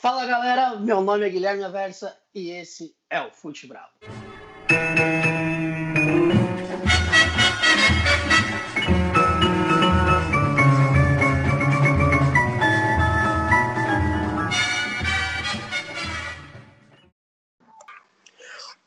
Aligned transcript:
Fala 0.00 0.24
galera, 0.24 0.76
meu 0.76 1.02
nome 1.02 1.26
é 1.26 1.28
Guilherme 1.28 1.62
Aversa 1.62 2.18
e 2.34 2.48
esse 2.48 2.96
é 3.10 3.20
o 3.20 3.30
Fute 3.30 3.66
Bravo. 3.66 3.90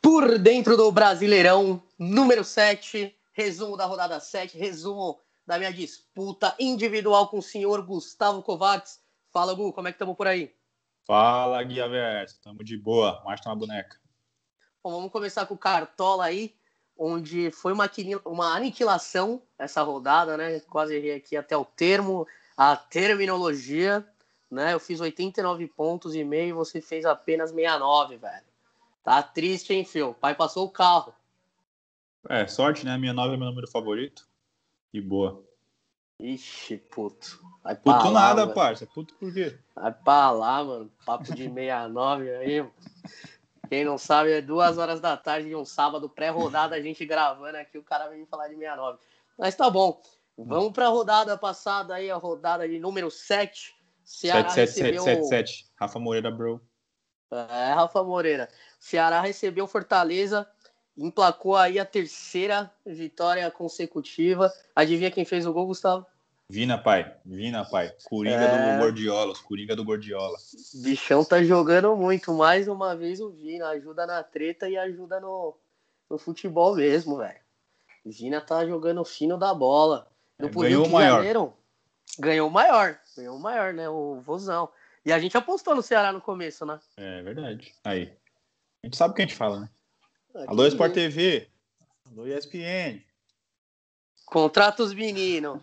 Por 0.02 0.40
dentro 0.40 0.76
do 0.76 0.92
Brasileirão, 0.92 1.80
número 2.00 2.44
7, 2.44 3.16
resumo 3.34 3.78
da 3.78 3.86
rodada 3.86 4.20
7, 4.20 4.58
resumo 4.58 5.22
da 5.46 5.60
minha 5.60 5.72
disputa 5.72 6.56
individual 6.58 7.28
com 7.28 7.38
o 7.38 7.44
senhor 7.44 7.86
Gustavo 7.86 8.42
Kovacs. 8.42 9.00
Fala, 9.32 9.54
Gu, 9.54 9.72
como 9.74 9.88
é 9.88 9.92
que 9.92 9.98
estamos 9.98 10.18
por 10.18 10.26
aí? 10.26 10.52
Fala, 11.06 11.62
Guia 11.64 11.88
Verso. 11.88 12.40
Tamo 12.42 12.64
de 12.64 12.78
boa. 12.78 13.22
Marcha 13.26 13.50
uma 13.50 13.56
boneca. 13.56 13.98
Bom, 14.84 14.92
vamos 14.92 15.12
começar 15.12 15.46
com 15.46 15.54
o 15.54 15.58
Cartola 15.58 16.26
aí, 16.26 16.56
onde 16.98 17.52
foi 17.52 17.74
uma, 17.74 17.90
uma 18.26 18.56
aniquilação 18.56 19.42
essa 19.58 19.82
rodada, 19.82 20.36
né? 20.38 20.60
Quase 20.62 20.96
errei 20.96 21.16
aqui 21.16 21.38
até 21.38 21.56
o 21.56 21.66
termo, 21.66 22.28
a 22.56 22.76
terminologia, 22.76 24.06
né? 24.50 24.74
Eu 24.74 24.80
fiz 24.80 25.00
89 25.00 25.68
pontos 25.68 26.16
e 26.16 26.24
meio 26.24 26.56
você 26.56 26.82
fez 26.82 27.06
apenas 27.06 27.52
69, 27.52 28.18
velho. 28.18 28.46
Tá 29.04 29.22
triste, 29.22 29.74
hein, 29.74 29.84
Phil? 29.84 30.12
O 30.12 30.14
pai 30.14 30.36
passou 30.36 30.66
o 30.66 30.72
carro. 30.72 31.14
É, 32.30 32.48
sorte, 32.48 32.86
né? 32.86 32.94
69 32.94 33.34
é 33.34 33.38
meu 33.38 33.48
número 33.48 33.70
favorito. 33.70 34.26
E 34.94 35.02
boa. 35.02 35.44
Ixi, 36.20 36.78
puto. 36.78 37.42
Vai 37.64 37.76
puto 37.76 38.10
lá, 38.10 38.12
nada, 38.12 38.42
mano. 38.42 38.54
parça. 38.54 38.86
Puto 38.86 39.14
por 39.16 39.34
quê? 39.34 39.58
Vai 39.74 39.94
pra 39.94 40.32
lá, 40.32 40.64
mano. 40.64 40.92
Papo 41.06 41.24
de 41.34 41.44
69 41.44 42.30
aí. 42.36 42.66
Quem 43.70 43.86
não 43.86 43.98
sabe, 43.98 44.34
é 44.34 44.42
duas 44.42 44.78
horas 44.78 45.00
da 45.00 45.16
tarde 45.16 45.48
de 45.48 45.56
um 45.56 45.64
sábado, 45.64 46.10
pré-rodada, 46.10 46.76
a 46.76 46.82
gente 46.82 47.06
gravando 47.06 47.58
aqui, 47.58 47.78
o 47.78 47.84
cara 47.84 48.10
vem 48.10 48.20
me 48.20 48.26
falar 48.26 48.48
de 48.50 48.56
69. 48.56 49.00
Mas 49.38 49.56
tá 49.56 49.70
bom. 49.70 50.02
Vamos 50.38 50.74
pra 50.74 50.88
rodada 50.88 51.38
passada 51.38 51.96
aí, 51.96 52.12
a 52.12 52.18
rodada 52.18 52.68
de 52.68 52.80
número 52.80 53.10
7. 53.10 53.74
Ceará 54.04 54.50
7, 54.50 54.72
7, 54.72 54.82
recebeu... 54.82 55.04
7, 55.04 55.28
7, 55.28 55.30
7. 55.30 55.72
Rafa 55.80 56.00
Moreira, 56.00 56.30
bro. 56.30 56.62
É, 57.32 57.74
Rafa 57.74 58.04
Moreira. 58.04 58.50
Ceará 58.80 59.22
recebeu 59.22 59.66
Fortaleza 59.66 60.48
emplacou 60.98 61.56
aí 61.56 61.80
a 61.80 61.86
terceira 61.86 62.72
vitória 62.86 63.50
consecutiva. 63.50 64.52
Adivinha 64.76 65.12
quem 65.12 65.26
fez 65.26 65.46
o 65.46 65.54
gol, 65.54 65.68
Gustavo? 65.68 66.06
Vina, 66.54 66.78
pai. 66.78 67.12
Vina, 67.26 67.66
pai. 67.66 67.92
Coringa 68.04 68.36
é... 68.36 68.76
do 68.76 68.84
Gordiola. 68.84 69.32
Os 69.32 69.40
Coringa 69.40 69.76
do 69.76 69.84
Gordiola. 69.84 70.38
Bichão 70.84 71.26
tá 71.26 71.44
jogando 71.44 71.96
muito. 71.96 72.32
Mais 72.32 72.68
uma 72.68 72.96
vez 72.96 73.20
o 73.20 73.32
Vina. 73.32 73.70
Ajuda 73.70 74.06
na 74.06 74.22
treta 74.22 74.70
e 74.70 74.78
ajuda 74.78 75.20
no, 75.20 75.58
no 76.08 76.20
futebol 76.20 76.76
mesmo, 76.76 77.18
velho. 77.18 77.40
Vina 78.06 78.40
tá 78.40 78.68
jogando 78.68 79.04
fino 79.04 79.36
da 79.36 79.52
bola. 79.52 80.08
No 80.38 80.46
é, 80.46 80.52
ganhou 80.52 80.86
o 80.86 80.92
maior. 80.92 81.16
Janeiro, 81.16 81.54
ganhou 82.20 82.48
o 82.48 82.52
maior. 82.52 83.00
Ganhou 83.18 83.36
o 83.36 83.40
maior, 83.40 83.74
né? 83.74 83.90
O 83.90 84.22
Vozão. 84.22 84.70
E 85.04 85.12
a 85.12 85.18
gente 85.18 85.36
apostou 85.36 85.74
no 85.74 85.82
Ceará 85.82 86.14
no 86.14 86.22
começo, 86.22 86.68
né? 86.68 86.80
É 86.98 87.24
verdade. 87.24 87.74
Aí. 87.84 88.14
A 88.84 88.86
gente 88.86 88.96
sabe 88.96 89.14
o 89.14 89.16
que 89.16 89.24
a 89.24 89.26
gente 89.26 89.36
fala, 89.36 89.62
né? 89.62 89.70
Aqui. 90.36 90.46
Alô, 90.50 90.68
Sport 90.68 90.94
TV. 90.94 91.48
Alô, 92.12 92.28
ESPN. 92.28 93.02
Contrata 94.28 94.84
os 94.84 94.94
meninos. 94.94 95.60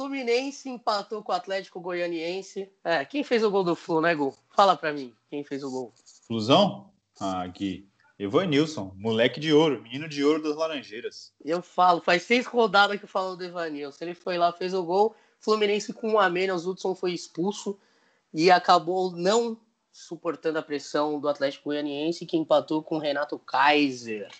Fluminense 0.00 0.66
empatou 0.66 1.22
com 1.22 1.30
o 1.30 1.34
Atlético 1.34 1.78
Goianiense. 1.78 2.70
É, 2.82 3.04
quem 3.04 3.22
fez 3.22 3.44
o 3.44 3.50
gol 3.50 3.62
do 3.62 3.74
Flu, 3.76 4.00
né, 4.00 4.14
Gol? 4.14 4.34
Fala 4.56 4.74
pra 4.74 4.94
mim, 4.94 5.12
quem 5.28 5.44
fez 5.44 5.62
o 5.62 5.70
gol? 5.70 5.92
Flusão? 6.26 6.90
Ah, 7.20 7.42
aqui. 7.42 7.86
Evanilson, 8.18 8.94
moleque 8.96 9.38
de 9.38 9.52
ouro, 9.52 9.82
menino 9.82 10.08
de 10.08 10.24
ouro 10.24 10.42
das 10.42 10.56
Laranjeiras. 10.56 11.34
Eu 11.44 11.60
falo, 11.60 12.00
faz 12.00 12.22
seis 12.22 12.46
rodadas 12.46 12.98
que 12.98 13.04
eu 13.04 13.08
falo 13.10 13.36
do 13.36 13.44
Evanilson. 13.44 14.02
Ele 14.02 14.14
foi 14.14 14.38
lá, 14.38 14.50
fez 14.54 14.72
o 14.72 14.82
gol. 14.82 15.14
Fluminense 15.38 15.92
com 15.92 16.12
um 16.12 16.18
a 16.18 16.30
menos, 16.30 16.64
o 16.64 16.70
Hudson 16.70 16.94
foi 16.94 17.12
expulso 17.12 17.78
e 18.32 18.50
acabou 18.50 19.12
não 19.12 19.60
suportando 19.92 20.58
a 20.58 20.62
pressão 20.62 21.20
do 21.20 21.28
Atlético 21.28 21.64
Goianiense, 21.64 22.24
que 22.24 22.38
empatou 22.38 22.82
com 22.82 22.96
o 22.96 23.00
Renato 23.00 23.38
Kaiser. 23.38 24.30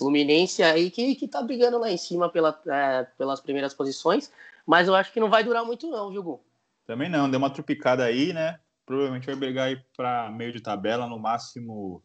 Fluminense 0.00 0.62
aí 0.62 0.90
que, 0.90 1.14
que 1.14 1.28
tá 1.28 1.42
brigando 1.42 1.76
lá 1.76 1.90
em 1.90 1.98
cima 1.98 2.30
pela, 2.30 2.58
é, 2.66 3.04
pelas 3.18 3.38
primeiras 3.38 3.74
posições, 3.74 4.32
mas 4.64 4.88
eu 4.88 4.94
acho 4.94 5.12
que 5.12 5.20
não 5.20 5.28
vai 5.28 5.44
durar 5.44 5.62
muito 5.62 5.90
não, 5.90 6.10
viu, 6.10 6.22
Gu? 6.22 6.40
Também 6.86 7.10
não, 7.10 7.30
deu 7.30 7.36
uma 7.36 7.50
trupicada 7.50 8.02
aí, 8.04 8.32
né? 8.32 8.58
Provavelmente 8.86 9.26
vai 9.26 9.36
brigar 9.36 9.68
aí 9.68 9.76
para 9.94 10.30
meio 10.30 10.52
de 10.52 10.62
tabela, 10.62 11.06
no 11.06 11.18
máximo 11.18 12.02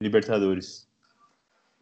Libertadores. 0.00 0.88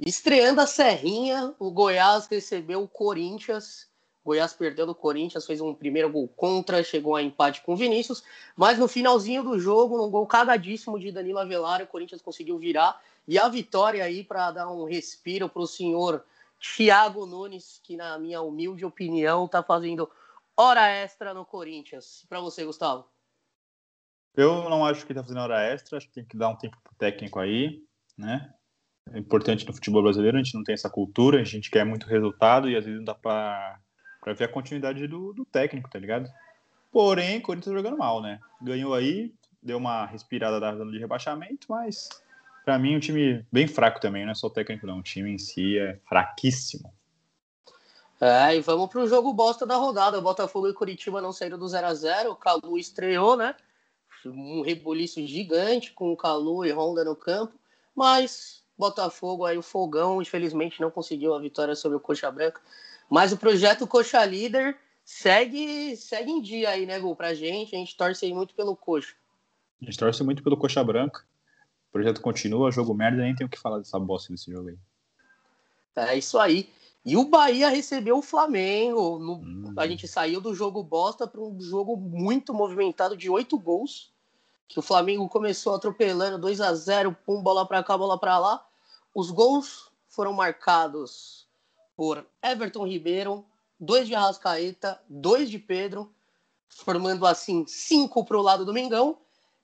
Estreando 0.00 0.60
a 0.60 0.66
Serrinha, 0.66 1.54
o 1.60 1.70
Goiás 1.70 2.26
recebeu 2.26 2.82
o 2.82 2.88
Corinthians 2.88 3.88
Goiás 4.24 4.52
perdeu 4.52 4.86
do 4.86 4.94
Corinthians, 4.94 5.44
fez 5.44 5.60
um 5.60 5.74
primeiro 5.74 6.08
gol 6.10 6.28
contra, 6.28 6.82
chegou 6.84 7.16
a 7.16 7.22
empate 7.22 7.60
com 7.62 7.72
o 7.72 7.76
Vinícius, 7.76 8.22
mas 8.56 8.78
no 8.78 8.86
finalzinho 8.86 9.42
do 9.42 9.58
jogo, 9.58 9.96
num 9.96 10.10
gol 10.10 10.26
cagadíssimo 10.26 10.98
de 10.98 11.10
Danilo 11.10 11.38
Avelar, 11.38 11.82
o 11.82 11.86
Corinthians 11.86 12.22
conseguiu 12.22 12.56
virar 12.58 13.00
e 13.26 13.38
a 13.38 13.48
vitória 13.48 14.04
aí 14.04 14.22
para 14.22 14.50
dar 14.52 14.70
um 14.70 14.84
respiro 14.84 15.48
para 15.48 15.62
o 15.62 15.66
senhor 15.66 16.24
Thiago 16.60 17.26
Nunes, 17.26 17.80
que 17.82 17.96
na 17.96 18.18
minha 18.18 18.40
humilde 18.40 18.84
opinião 18.84 19.46
está 19.46 19.62
fazendo 19.62 20.08
hora 20.56 20.88
extra 20.88 21.34
no 21.34 21.44
Corinthians. 21.44 22.24
Para 22.28 22.40
você, 22.40 22.64
Gustavo? 22.64 23.04
Eu 24.34 24.68
não 24.70 24.84
acho 24.84 25.04
que 25.04 25.12
está 25.12 25.22
fazendo 25.22 25.40
hora 25.40 25.60
extra, 25.62 25.98
acho 25.98 26.06
que 26.06 26.14
tem 26.14 26.24
que 26.24 26.36
dar 26.36 26.48
um 26.48 26.56
tempo 26.56 26.78
pro 26.82 26.94
técnico 26.94 27.38
aí, 27.38 27.82
né? 28.16 28.54
É 29.12 29.18
importante 29.18 29.66
no 29.66 29.74
futebol 29.74 30.02
brasileiro, 30.02 30.36
a 30.36 30.42
gente 30.42 30.54
não 30.54 30.62
tem 30.62 30.74
essa 30.74 30.88
cultura, 30.88 31.40
a 31.40 31.44
gente 31.44 31.70
quer 31.70 31.84
muito 31.84 32.06
resultado 32.06 32.70
e 32.70 32.76
às 32.76 32.84
vezes 32.84 32.98
não 32.98 33.04
dá 33.04 33.14
para 33.14 33.80
para 34.22 34.32
ver 34.32 34.44
a 34.44 34.48
continuidade 34.48 35.06
do, 35.08 35.32
do, 35.32 35.44
técnico, 35.44 35.90
tá 35.90 35.98
ligado? 35.98 36.32
Porém, 36.92 37.38
o 37.38 37.42
Corinthians 37.42 37.74
tá 37.74 37.76
jogando 37.76 37.98
mal, 37.98 38.22
né? 38.22 38.38
Ganhou 38.62 38.94
aí, 38.94 39.34
deu 39.60 39.76
uma 39.78 40.06
respirada 40.06 40.60
da 40.60 40.74
zona 40.74 40.92
de 40.92 40.98
rebaixamento, 40.98 41.66
mas 41.68 42.08
para 42.64 42.78
mim 42.78 42.96
um 42.96 43.00
time 43.00 43.44
bem 43.50 43.66
fraco 43.66 44.00
também, 44.00 44.24
não 44.24 44.30
é 44.30 44.34
só 44.34 44.46
o 44.46 44.50
técnico 44.50 44.86
não, 44.86 45.00
o 45.00 45.02
time 45.02 45.30
em 45.32 45.38
si 45.38 45.76
é 45.76 45.98
fraquíssimo. 46.08 46.94
É, 48.20 48.54
e 48.54 48.60
vamos 48.60 48.88
pro 48.88 49.08
jogo 49.08 49.32
bosta 49.32 49.66
da 49.66 49.74
rodada. 49.74 50.16
O 50.16 50.22
Botafogo 50.22 50.68
e 50.68 50.72
Curitiba 50.72 51.20
não 51.20 51.32
saíram 51.32 51.58
do 51.58 51.66
0 51.66 51.88
a 51.88 51.92
0 51.92 52.30
O 52.30 52.36
Calu 52.36 52.78
estreou, 52.78 53.36
né? 53.36 53.56
Um 54.24 54.62
rebuliço 54.62 55.26
gigante 55.26 55.90
com 55.90 56.12
o 56.12 56.16
Calu 56.16 56.64
e 56.64 56.72
Honda 56.72 57.02
no 57.02 57.16
campo. 57.16 57.58
Mas 57.96 58.62
Botafogo 58.78 59.44
aí, 59.44 59.58
o 59.58 59.62
fogão, 59.62 60.22
infelizmente 60.22 60.80
não 60.80 60.88
conseguiu 60.88 61.34
a 61.34 61.40
vitória 61.40 61.74
sobre 61.74 61.96
o 61.96 62.00
Coxa 62.00 62.30
Branca. 62.30 62.60
Mas 63.12 63.30
o 63.30 63.36
projeto 63.36 63.86
Coxa 63.86 64.24
Líder 64.24 64.74
segue, 65.04 65.94
segue 65.98 66.30
em 66.30 66.40
dia 66.40 66.70
aí, 66.70 66.86
né, 66.86 66.98
Gu, 66.98 67.14
pra 67.14 67.34
gente. 67.34 67.76
A 67.76 67.78
gente 67.78 67.94
torce 67.94 68.24
aí 68.24 68.32
muito 68.32 68.54
pelo 68.54 68.74
Coxa. 68.74 69.14
A 69.82 69.84
gente 69.84 69.98
torce 69.98 70.24
muito 70.24 70.42
pelo 70.42 70.56
Coxa 70.56 70.82
Branca. 70.82 71.20
O 71.90 71.92
projeto 71.92 72.22
continua, 72.22 72.72
jogo 72.72 72.94
merda, 72.94 73.20
nem 73.20 73.34
tem 73.34 73.46
o 73.46 73.50
que 73.50 73.58
falar 73.58 73.76
dessa 73.76 74.00
bosta 74.00 74.32
desse 74.32 74.50
jogo 74.50 74.70
aí. 74.70 74.78
É 75.94 76.16
isso 76.16 76.38
aí. 76.38 76.70
E 77.04 77.14
o 77.14 77.26
Bahia 77.26 77.68
recebeu 77.68 78.16
o 78.16 78.22
Flamengo. 78.22 79.18
No... 79.18 79.34
Hum. 79.34 79.74
A 79.76 79.86
gente 79.86 80.08
saiu 80.08 80.40
do 80.40 80.54
jogo 80.54 80.82
bosta 80.82 81.26
para 81.26 81.42
um 81.42 81.60
jogo 81.60 81.98
muito 81.98 82.54
movimentado 82.54 83.14
de 83.14 83.28
oito 83.28 83.58
gols. 83.58 84.10
Que 84.66 84.78
o 84.78 84.82
Flamengo 84.82 85.28
começou 85.28 85.74
atropelando 85.74 86.38
2 86.38 86.62
a 86.62 86.74
0 86.74 87.14
pum, 87.26 87.42
bola 87.42 87.68
para 87.68 87.82
cá, 87.82 87.98
bola 87.98 88.18
para 88.18 88.38
lá. 88.38 88.66
Os 89.14 89.30
gols 89.30 89.92
foram 90.08 90.32
marcados 90.32 91.41
por 91.96 92.26
Everton 92.42 92.86
Ribeiro, 92.86 93.44
dois 93.78 94.06
de 94.06 94.14
Arrascaeta, 94.14 95.00
dois 95.08 95.50
de 95.50 95.58
Pedro, 95.58 96.12
formando 96.68 97.26
assim 97.26 97.64
cinco 97.66 98.24
para 98.24 98.38
o 98.38 98.42
lado 98.42 98.64
do 98.64 98.72
Mengão. 98.72 99.18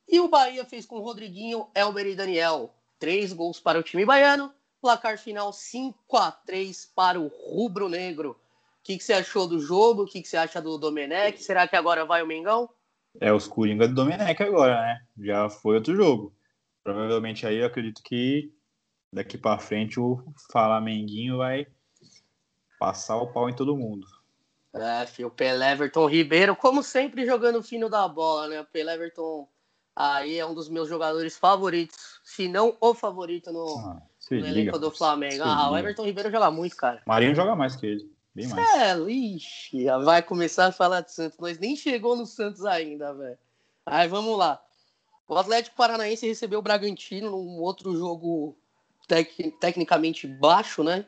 E 0.08 0.20
o 0.20 0.28
Bahia 0.28 0.64
fez 0.64 0.86
com 0.86 1.00
Rodriguinho, 1.00 1.68
Elber 1.74 2.06
e 2.06 2.16
Daniel. 2.16 2.74
Três 2.98 3.32
gols 3.32 3.60
para 3.60 3.78
o 3.78 3.82
time 3.82 4.04
baiano. 4.04 4.52
Placar 4.80 5.18
final 5.18 5.52
5 5.52 6.16
a 6.16 6.30
3 6.30 6.92
para 6.94 7.20
o 7.20 7.28
Rubro 7.28 7.88
Negro. 7.88 8.30
O 8.30 8.36
que, 8.84 8.96
que 8.96 9.04
você 9.04 9.12
achou 9.12 9.46
do 9.46 9.60
jogo? 9.60 10.04
O 10.04 10.06
que, 10.06 10.22
que 10.22 10.28
você 10.28 10.36
acha 10.36 10.62
do 10.62 10.78
Domenech? 10.78 11.42
Será 11.42 11.66
que 11.68 11.76
agora 11.76 12.06
vai 12.06 12.22
o 12.22 12.26
Mengão? 12.26 12.70
É 13.20 13.32
os 13.32 13.46
Coringa 13.46 13.88
do 13.88 13.94
Domenech 13.94 14.42
agora, 14.42 14.80
né? 14.80 15.00
Já 15.18 15.50
foi 15.50 15.74
outro 15.74 15.94
jogo. 15.94 16.32
Provavelmente 16.82 17.46
aí 17.46 17.58
eu 17.58 17.66
acredito 17.66 18.02
que 18.02 18.52
daqui 19.12 19.36
para 19.36 19.58
frente 19.58 19.98
o 19.98 20.22
Flamenguinho 20.50 21.38
vai 21.38 21.66
Passar 22.78 23.16
o 23.16 23.26
pau 23.26 23.48
em 23.48 23.54
todo 23.54 23.76
mundo. 23.76 24.06
É, 24.74 25.06
filho, 25.06 25.28
o 25.28 25.30
Pelé 25.30 25.72
Everton 25.72 26.06
Ribeiro, 26.06 26.54
como 26.54 26.82
sempre, 26.82 27.26
jogando 27.26 27.62
fino 27.62 27.88
da 27.88 28.06
bola, 28.06 28.48
né? 28.48 28.60
O 28.60 28.64
Pelé 28.64 28.94
Everton 28.94 29.48
aí 29.96 30.38
é 30.38 30.46
um 30.46 30.54
dos 30.54 30.68
meus 30.68 30.88
jogadores 30.88 31.36
favoritos, 31.36 32.20
se 32.22 32.46
não 32.46 32.76
o 32.80 32.94
favorito 32.94 33.52
no, 33.52 33.66
ah, 33.78 34.02
no 34.30 34.46
elenco 34.46 34.78
do 34.78 34.90
Flamengo. 34.90 35.42
Ah, 35.42 35.54
liga. 35.54 35.70
o 35.70 35.78
Everton 35.78 36.04
Ribeiro 36.04 36.30
joga 36.30 36.50
muito, 36.50 36.76
cara. 36.76 37.02
Marinho 37.04 37.34
joga 37.34 37.56
mais 37.56 37.74
que 37.74 37.86
ele, 37.86 38.12
bem 38.32 38.46
mais. 38.46 38.68
É, 38.76 38.96
ixi, 39.10 39.86
vai 40.04 40.22
começar 40.22 40.66
a 40.66 40.72
falar 40.72 41.00
de 41.00 41.12
Santos. 41.12 41.38
Nós 41.38 41.58
nem 41.58 41.74
chegou 41.74 42.14
no 42.14 42.26
Santos 42.26 42.64
ainda, 42.64 43.12
velho. 43.12 43.38
Aí 43.84 44.06
vamos 44.06 44.38
lá. 44.38 44.62
O 45.26 45.36
Atlético 45.36 45.76
Paranaense 45.76 46.26
recebeu 46.26 46.60
o 46.60 46.62
Bragantino 46.62 47.30
num 47.30 47.60
outro 47.60 47.96
jogo 47.96 48.56
tec 49.08 49.52
tecnicamente 49.58 50.26
baixo, 50.26 50.84
né? 50.84 51.04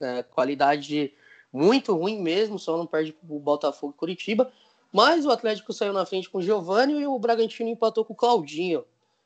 É, 0.00 0.22
qualidade 0.22 1.12
muito 1.52 1.94
ruim 1.94 2.20
mesmo, 2.20 2.58
só 2.58 2.76
não 2.76 2.86
perde 2.86 3.16
o 3.28 3.38
Botafogo 3.38 3.94
e 3.96 3.98
Curitiba. 3.98 4.52
Mas 4.92 5.26
o 5.26 5.30
Atlético 5.30 5.72
saiu 5.72 5.92
na 5.92 6.06
frente 6.06 6.28
com 6.30 6.38
o 6.38 6.42
Giovanni 6.42 7.00
e 7.00 7.06
o 7.06 7.18
Bragantino 7.18 7.68
empatou 7.68 8.04
com 8.04 8.12
o 8.12 8.16
Claudinho. 8.16 8.84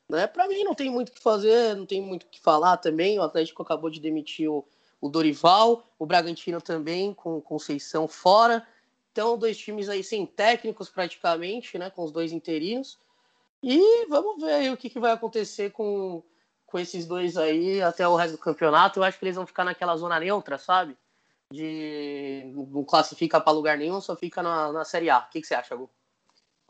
Né? 0.09 0.25
Para 0.25 0.47
mim 0.47 0.63
não 0.63 0.73
tem 0.73 0.89
muito 0.89 1.09
o 1.09 1.11
que 1.11 1.21
fazer, 1.21 1.75
não 1.75 1.85
tem 1.85 2.01
muito 2.01 2.23
o 2.23 2.27
que 2.27 2.39
falar 2.39 2.77
também. 2.77 3.19
O 3.19 3.21
Atlético 3.21 3.61
acabou 3.61 3.89
de 3.89 3.99
demitir 3.99 4.49
o, 4.49 4.65
o 4.99 5.09
Dorival, 5.09 5.87
o 5.99 6.05
Bragantino 6.05 6.59
também 6.59 7.13
com 7.13 7.39
Conceição 7.39 8.07
fora. 8.07 8.65
Então, 9.11 9.37
dois 9.37 9.57
times 9.57 9.89
aí 9.89 10.03
sem 10.03 10.25
técnicos 10.25 10.89
praticamente, 10.89 11.77
né? 11.77 11.89
Com 11.89 12.03
os 12.03 12.11
dois 12.11 12.31
interinos. 12.31 12.97
E 13.61 14.07
vamos 14.07 14.41
ver 14.41 14.53
aí 14.53 14.71
o 14.71 14.77
que, 14.77 14.89
que 14.89 14.99
vai 14.99 15.11
acontecer 15.11 15.71
com, 15.71 16.23
com 16.69 16.79
esses 16.79 17.05
dois 17.05 17.37
aí 17.37 17.81
até 17.81 18.07
o 18.07 18.15
resto 18.15 18.33
do 18.33 18.37
campeonato. 18.37 18.99
Eu 18.99 19.03
acho 19.03 19.17
que 19.17 19.25
eles 19.25 19.35
vão 19.35 19.45
ficar 19.45 19.63
naquela 19.63 19.97
zona 19.97 20.19
neutra, 20.19 20.57
sabe? 20.57 20.95
De 21.51 22.51
não 22.55 22.83
classifica 22.83 23.41
para 23.41 23.53
lugar 23.53 23.77
nenhum, 23.77 23.99
só 23.99 24.15
fica 24.15 24.41
na, 24.43 24.71
na 24.71 24.85
Série 24.85 25.09
A. 25.09 25.19
O 25.19 25.29
que, 25.29 25.41
que 25.41 25.47
você 25.47 25.55
acha, 25.55 25.75
Gu? 25.75 25.89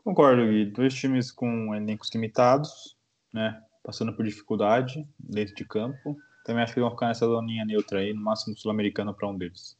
Concordo, 0.02 0.46
Gui. 0.46 0.64
Dois 0.66 0.94
times 0.94 1.30
com 1.30 1.74
elencos 1.74 2.10
limitados, 2.14 2.96
né? 3.32 3.62
Passando 3.82 4.14
por 4.14 4.24
dificuldade 4.24 5.06
dentro 5.18 5.54
de 5.54 5.64
campo. 5.64 6.16
Também 6.44 6.62
acho 6.62 6.72
que 6.72 6.80
vão 6.80 6.90
ficar 6.90 7.08
nessa 7.08 7.26
zoninha 7.26 7.64
neutra 7.64 8.00
aí, 8.00 8.14
no 8.14 8.22
máximo 8.22 8.56
sul-americano 8.56 9.14
para 9.14 9.28
um 9.28 9.36
deles. 9.36 9.78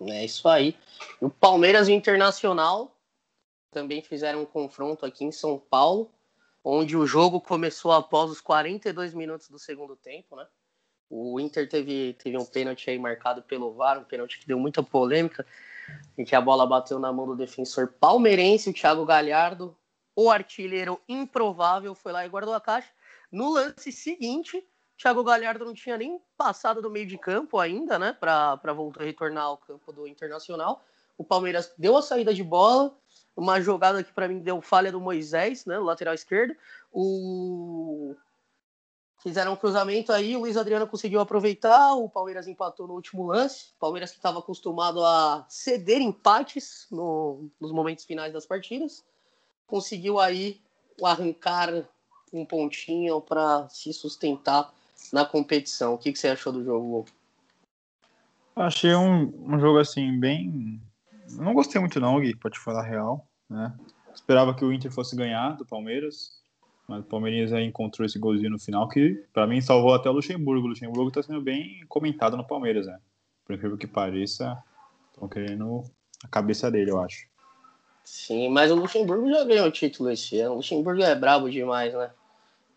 É 0.00 0.24
isso 0.24 0.48
aí. 0.48 0.76
O 1.20 1.28
Palmeiras 1.28 1.88
e 1.88 1.92
o 1.92 1.94
Internacional 1.94 2.96
também 3.70 4.02
fizeram 4.02 4.42
um 4.42 4.46
confronto 4.46 5.06
aqui 5.06 5.24
em 5.24 5.32
São 5.32 5.58
Paulo, 5.58 6.10
onde 6.64 6.96
o 6.96 7.06
jogo 7.06 7.40
começou 7.40 7.92
após 7.92 8.30
os 8.30 8.40
42 8.40 9.14
minutos 9.14 9.48
do 9.48 9.58
segundo 9.58 9.96
tempo, 9.96 10.36
né? 10.36 10.46
O 11.10 11.38
Inter 11.38 11.68
teve, 11.68 12.14
teve 12.14 12.38
um 12.38 12.44
pênalti 12.44 12.88
aí 12.88 12.98
marcado 12.98 13.42
pelo 13.42 13.74
VAR, 13.74 13.98
um 13.98 14.04
pênalti 14.04 14.38
que 14.38 14.46
deu 14.46 14.58
muita 14.58 14.82
polêmica, 14.82 15.46
em 16.16 16.24
que 16.24 16.34
a 16.34 16.40
bola 16.40 16.66
bateu 16.66 16.98
na 16.98 17.12
mão 17.12 17.26
do 17.26 17.36
defensor 17.36 17.88
palmeirense, 18.00 18.70
o 18.70 18.72
Thiago 18.72 19.04
Galhardo, 19.04 19.76
o 20.16 20.30
artilheiro 20.30 21.00
improvável, 21.08 21.94
foi 21.94 22.12
lá 22.12 22.24
e 22.24 22.28
guardou 22.28 22.54
a 22.54 22.60
caixa. 22.60 22.90
No 23.30 23.50
lance 23.50 23.92
seguinte, 23.92 24.66
Thiago 24.96 25.24
Galhardo 25.24 25.64
não 25.64 25.74
tinha 25.74 25.98
nem 25.98 26.20
passado 26.36 26.80
do 26.80 26.90
meio 26.90 27.06
de 27.06 27.18
campo 27.18 27.58
ainda, 27.58 27.98
né, 27.98 28.12
para 28.12 28.72
voltar 28.72 29.04
retornar 29.04 29.44
ao 29.44 29.58
campo 29.58 29.92
do 29.92 30.06
Internacional. 30.06 30.82
O 31.18 31.24
Palmeiras 31.24 31.74
deu 31.76 31.96
a 31.96 32.02
saída 32.02 32.32
de 32.32 32.42
bola, 32.42 32.96
uma 33.36 33.60
jogada 33.60 34.02
que 34.02 34.12
para 34.12 34.28
mim 34.28 34.38
deu 34.38 34.60
falha 34.60 34.92
do 34.92 35.00
Moisés, 35.00 35.64
né, 35.64 35.78
lateral 35.78 36.14
esquerdo. 36.14 36.54
O 36.92 38.14
fizeram 39.22 39.52
um 39.52 39.56
cruzamento 39.56 40.12
aí, 40.12 40.36
o 40.36 40.40
Luiz 40.40 40.56
Adriano 40.56 40.86
conseguiu 40.86 41.20
aproveitar, 41.20 41.94
o 41.94 42.08
Palmeiras 42.08 42.48
empatou 42.48 42.88
no 42.88 42.94
último 42.94 43.26
lance. 43.26 43.70
O 43.76 43.78
Palmeiras 43.78 44.10
que 44.10 44.16
estava 44.16 44.40
acostumado 44.40 45.04
a 45.04 45.46
ceder 45.48 46.00
empates 46.00 46.88
no, 46.90 47.48
nos 47.60 47.70
momentos 47.70 48.04
finais 48.04 48.32
das 48.32 48.44
partidas, 48.44 49.04
conseguiu 49.66 50.18
aí 50.18 50.60
arrancar 51.02 51.86
um 52.32 52.44
pontinho 52.44 53.20
para 53.20 53.68
se 53.68 53.92
sustentar 53.92 54.72
na 55.12 55.24
competição. 55.24 55.94
O 55.94 55.98
que, 55.98 56.12
que 56.12 56.18
você 56.18 56.28
achou 56.28 56.52
do 56.52 56.64
jogo? 56.64 57.06
Achei 58.56 58.94
um, 58.94 59.32
um 59.46 59.58
jogo 59.58 59.78
assim 59.78 60.18
bem 60.18 60.80
não 61.38 61.54
gostei 61.54 61.80
muito 61.80 62.00
não, 62.00 62.20
Gui, 62.20 62.36
pra 62.36 62.50
te 62.50 62.58
falar 62.58 62.80
a 62.80 62.86
real, 62.86 63.26
né? 63.48 63.74
Esperava 64.14 64.54
que 64.54 64.64
o 64.64 64.72
Inter 64.72 64.90
fosse 64.92 65.16
ganhar 65.16 65.56
do 65.56 65.64
Palmeiras, 65.64 66.42
mas 66.86 67.00
o 67.00 67.06
Palmeiras 67.06 67.52
aí 67.52 67.64
encontrou 67.64 68.04
esse 68.04 68.18
golzinho 68.18 68.50
no 68.50 68.58
final 68.58 68.88
que, 68.88 69.24
para 69.32 69.46
mim, 69.46 69.60
salvou 69.60 69.94
até 69.94 70.10
o 70.10 70.12
Luxemburgo. 70.12 70.66
O 70.66 70.70
Luxemburgo 70.70 71.10
tá 71.10 71.22
sendo 71.22 71.40
bem 71.40 71.84
comentado 71.88 72.36
no 72.36 72.46
Palmeiras, 72.46 72.86
né? 72.86 72.98
Por 73.44 73.54
incrível 73.54 73.78
que 73.78 73.86
pareça, 73.86 74.56
estão 75.12 75.28
querendo 75.28 75.82
a 76.24 76.28
cabeça 76.28 76.70
dele, 76.70 76.90
eu 76.90 77.00
acho. 77.00 77.26
Sim, 78.04 78.48
mas 78.48 78.70
o 78.70 78.74
Luxemburgo 78.74 79.28
já 79.30 79.44
ganhou 79.44 79.66
o 79.66 79.70
título 79.70 80.10
esse 80.10 80.38
ano. 80.40 80.54
O 80.54 80.56
Luxemburgo 80.56 81.02
é 81.02 81.14
brabo 81.14 81.48
demais, 81.48 81.94
né? 81.94 82.10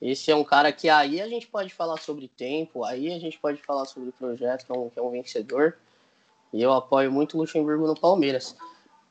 Esse 0.02 0.30
é 0.32 0.36
um 0.36 0.44
cara 0.44 0.72
que 0.72 0.90
aí 0.90 1.20
a 1.20 1.28
gente 1.28 1.48
pode 1.48 1.74
falar 1.74 1.98
sobre 1.98 2.28
tempo, 2.28 2.84
aí 2.84 3.12
a 3.12 3.20
gente 3.20 3.40
pode 3.40 3.62
falar 3.62 3.86
sobre 3.86 4.10
o 4.10 4.14
projeto, 4.14 4.66
que 4.66 4.72
é 4.72 4.76
um, 4.76 4.90
que 4.90 5.00
é 5.00 5.02
um 5.02 5.10
vencedor. 5.10 5.78
E 6.56 6.62
eu 6.62 6.72
apoio 6.72 7.12
muito 7.12 7.36
o 7.36 7.42
Luxemburgo 7.42 7.86
no 7.86 8.00
Palmeiras. 8.00 8.56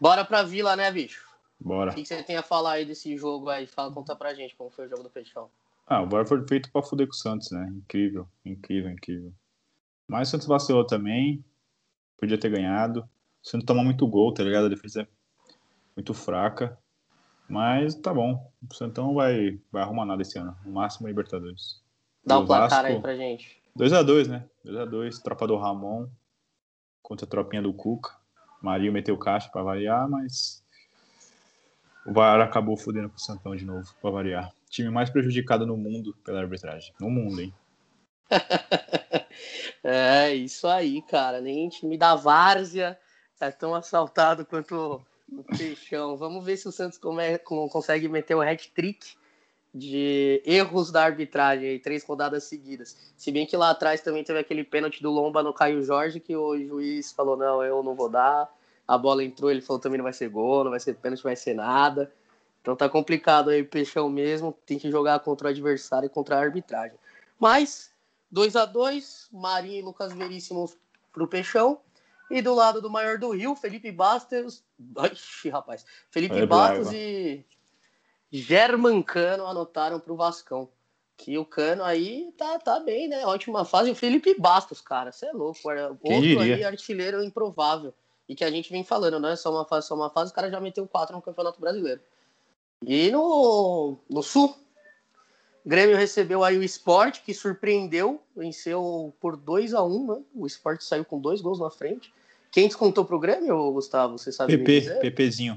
Bora 0.01 0.25
pra 0.25 0.43
Vila, 0.43 0.75
né, 0.75 0.91
bicho? 0.91 1.29
Bora. 1.61 1.93
O 1.93 1.95
que, 1.95 2.03
você 2.03 2.23
tem 2.23 2.39
a 2.39 2.43
falar 2.43 2.73
aí 2.73 2.87
desse 2.87 3.19
jogo 3.19 3.51
aí? 3.51 3.67
Fala, 3.67 3.93
conta 3.93 4.17
pra 4.17 4.33
gente 4.33 4.57
como 4.57 4.71
foi 4.71 4.87
o 4.87 4.89
jogo 4.89 5.03
do 5.03 5.11
Peixão. 5.11 5.51
Ah, 5.87 6.03
o 6.03 6.09
VAR 6.09 6.27
foi 6.27 6.43
feito 6.49 6.73
pra 6.73 6.83
fuder 6.83 7.07
com 7.07 7.13
o 7.13 7.17
Santos, 7.17 7.51
né? 7.51 7.71
Incrível, 7.77 8.27
incrível, 8.47 8.91
incrível. 8.91 9.31
Mas 10.09 10.29
o 10.29 10.31
Santos 10.31 10.47
vacilou 10.47 10.87
também. 10.87 11.45
Podia 12.17 12.39
ter 12.39 12.49
ganhado. 12.49 13.01
O 13.01 13.47
Santos 13.47 13.67
tomou 13.67 13.85
muito 13.85 14.07
gol, 14.09 14.33
tá 14.33 14.43
ligado? 14.43 14.65
A 14.65 14.71
defesa 14.71 15.03
é 15.03 15.07
muito 15.95 16.15
fraca. 16.15 16.79
Mas 17.47 17.95
tá 17.95 18.15
bom. 18.15 18.51
O 18.67 18.75
Santão 18.75 19.13
vai, 19.13 19.61
vai 19.71 19.83
arrumar 19.83 20.07
nada 20.07 20.23
esse 20.23 20.39
ano. 20.39 20.57
No 20.65 20.73
máximo 20.73 21.09
Libertadores. 21.09 21.83
Dá 22.25 22.39
o 22.39 22.43
um 22.43 22.47
placar 22.47 22.87
aí 22.87 22.99
pra 23.03 23.15
gente. 23.15 23.63
2x2, 23.79 24.29
né? 24.29 24.49
2x2. 24.65 25.23
Tropa 25.23 25.47
do 25.47 25.59
Ramon 25.59 26.09
contra 27.05 27.27
a 27.27 27.29
tropinha 27.29 27.63
do 27.63 27.73
Cuca. 27.73 28.11
Marinho 28.61 28.93
meteu 28.93 29.17
caixa 29.19 29.49
para 29.51 29.63
variar, 29.63 30.09
mas 30.09 30.65
o 32.07 32.13
VAR 32.13 32.41
acabou 32.41 32.77
fudendo 32.77 33.11
com 33.11 33.17
o 33.17 33.21
Santão 33.21 33.55
de 33.55 33.65
novo, 33.65 33.95
para 34.01 34.11
variar. 34.11 34.53
Time 34.71 34.89
mais 34.89 35.11
prejudicado 35.11 35.67
no 35.67 35.77
mundo 35.77 36.17
pela 36.25 36.41
arbitragem. 36.41 36.93
No 36.99 37.11
mundo, 37.11 37.43
hein? 37.43 37.55
é, 39.85 40.35
isso 40.35 40.67
aí, 40.67 41.03
cara. 41.03 41.41
Nem 41.43 41.69
time 41.69 41.99
da 41.99 42.15
Várzea 42.15 42.99
é 43.39 43.51
tão 43.51 43.75
assaltado 43.75 44.47
quanto 44.47 45.05
o 45.31 45.45
Peixão. 45.57 46.17
Vamos 46.17 46.43
ver 46.43 46.57
se 46.57 46.67
o 46.67 46.73
Santos 46.73 46.97
come, 46.97 47.39
consegue 47.39 48.09
meter 48.09 48.35
o 48.35 48.41
hat-trick 48.41 49.15
de 49.75 50.41
erros 50.47 50.93
da 50.93 51.03
arbitragem 51.03 51.69
aí, 51.69 51.79
três 51.81 52.05
rodadas 52.05 52.45
seguidas. 52.45 52.97
Se 53.17 53.33
bem 53.33 53.45
que 53.45 53.57
lá 53.57 53.71
atrás 53.71 54.01
também 54.01 54.23
teve 54.23 54.39
aquele 54.39 54.63
pênalti 54.63 55.03
do 55.03 55.11
Lomba 55.11 55.43
no 55.43 55.53
Caio 55.53 55.83
Jorge, 55.83 56.21
que 56.21 56.37
o 56.37 56.57
juiz 56.57 57.11
falou, 57.11 57.37
não, 57.37 57.63
eu 57.65 57.83
não 57.83 57.95
vou 57.95 58.09
dar. 58.09 58.49
A 58.87 58.97
bola 58.97 59.25
entrou, 59.25 59.51
ele 59.51 59.61
falou 59.61 59.81
também 59.81 59.99
não 59.99 60.05
vai 60.05 60.13
ser 60.13 60.29
gol, 60.29 60.63
não 60.63 60.71
vai 60.71 60.79
ser 60.79 60.95
pênalti, 60.95 61.25
não 61.25 61.29
vai 61.31 61.37
ser 61.37 61.55
nada. 61.55 62.13
Então 62.63 62.77
tá 62.77 62.89
complicado 62.89 63.51
aí 63.51 63.63
o 63.63 63.67
Peixão 63.67 64.09
mesmo, 64.09 64.57
tem 64.65 64.79
que 64.79 64.91
jogar 64.91 65.19
contra 65.21 65.49
o 65.49 65.51
adversário 65.51 66.07
e 66.07 66.11
contra 66.11 66.37
a 66.37 66.41
arbitragem. 66.41 66.97
Mas, 67.39 67.93
2 68.31 68.55
a 68.55 68.65
2 68.65 69.31
Marinho 69.33 69.81
e 69.81 69.83
Lucas 69.83 70.13
Veríssimo 70.13 70.71
pro 71.13 71.27
Peixão. 71.27 71.81
E 72.31 72.41
do 72.41 72.55
lado 72.55 72.81
do 72.81 72.89
maior 72.89 73.19
do 73.19 73.31
Rio, 73.31 73.55
Felipe 73.55 73.91
Bastos. 73.91 74.63
Ixi, 75.13 75.51
rapaz. 75.51 75.85
Felipe 76.11 76.39
é 76.39 76.47
Bastos 76.47 76.91
e 76.93 77.45
Germancano 78.37 79.47
anotaram 79.47 80.01
para 80.01 80.13
o 80.13 80.17
Vascão. 80.17 80.69
Que 81.17 81.39
o 81.39 81.45
Cano 81.45 81.85
aí 81.85 82.35
tá, 82.37 82.59
tá 82.59 82.81
bem, 82.81 83.07
né? 83.07 83.25
Ótima 83.25 83.65
fase. 83.65 83.93
O 83.93 83.95
Felipe 83.95 84.35
Bastos, 84.37 84.81
cara, 84.81 85.13
você 85.13 85.27
é 85.27 85.33
louco. 85.33 85.61
Outro 86.03 86.41
aí, 86.41 86.65
artilheiro 86.65 87.23
improvável. 87.23 87.95
E 88.29 88.35
que 88.35 88.43
a 88.43 88.51
gente 88.51 88.73
vem 88.73 88.83
falando, 88.83 89.21
né? 89.21 89.37
Só 89.37 89.53
uma 89.53 89.65
fase, 89.65 89.87
só 89.87 89.95
uma 89.95 90.11
fase, 90.11 90.33
o 90.33 90.35
cara 90.35 90.51
já 90.51 90.59
meteu 90.59 90.85
quatro 90.89 91.15
no 91.15 91.23
Campeonato 91.23 91.61
Brasileiro. 91.61 92.01
E 92.85 93.09
no, 93.13 93.97
no 94.11 94.23
Sul, 94.25 94.57
o 95.65 95.69
Grêmio 95.69 95.97
recebeu 95.97 96.43
aí 96.43 96.59
o 96.59 96.63
Sport, 96.65 97.21
que 97.21 97.33
surpreendeu, 97.33 98.21
venceu 98.37 99.15
por 99.21 99.37
2 99.37 99.75
a 99.75 99.85
1 99.85 99.87
um, 99.87 100.07
né? 100.13 100.23
O 100.35 100.45
Sport 100.49 100.81
saiu 100.81 101.05
com 101.05 101.21
dois 101.21 101.41
gols 101.41 101.61
na 101.61 101.71
frente. 101.71 102.13
Quem 102.51 102.67
descontou 102.67 103.05
pro 103.05 103.21
Grêmio, 103.21 103.71
Gustavo? 103.71 104.19
Você 104.19 104.33
sabe 104.33 104.59
PP, 104.59 104.99
PPzinho. 105.01 105.57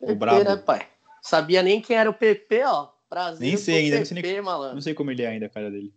O 0.00 0.06
PP, 0.06 0.14
brabo. 0.16 0.42
né, 0.42 0.56
pai? 0.56 0.95
Sabia 1.26 1.60
nem 1.60 1.80
quem 1.80 1.96
era 1.96 2.08
o 2.08 2.14
PP, 2.14 2.62
ó. 2.64 2.88
Prazer 3.08 3.40
nem 3.40 3.56
sei 3.56 3.78
ainda, 3.78 3.96
PP, 3.96 3.98
não 3.98 4.06
sei 4.06 4.22
nem, 4.22 4.42
malandro. 4.42 4.74
Não 4.76 4.82
sei 4.82 4.94
como 4.94 5.10
ele 5.10 5.22
é 5.22 5.26
ainda, 5.26 5.46
a 5.46 5.48
cara 5.48 5.68
dele. 5.68 5.92